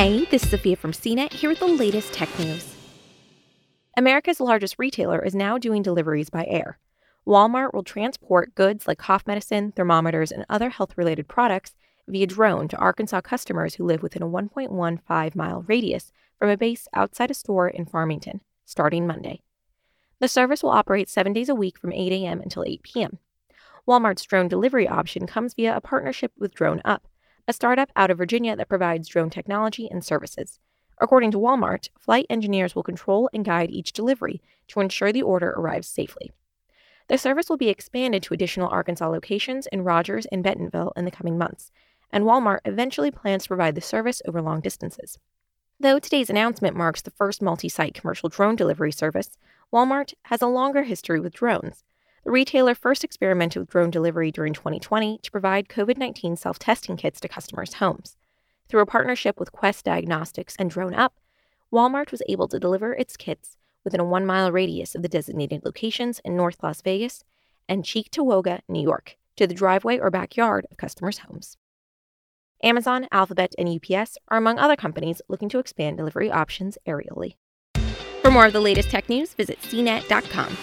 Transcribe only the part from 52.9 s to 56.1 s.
experimented with drone delivery during 2020 to provide COVID